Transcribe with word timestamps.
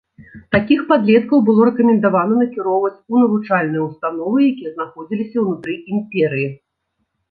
Такіх 0.55 0.79
падлеткаў 0.91 1.43
было 1.49 1.67
рэкамендавана 1.69 2.33
накіроўваць 2.41 2.93
у 3.11 3.23
навучальныя 3.27 3.87
ўстановы, 3.89 4.37
якія 4.51 4.75
знаходзіліся 4.77 5.37
ўнутры 5.49 5.83
імперыі. 5.97 6.55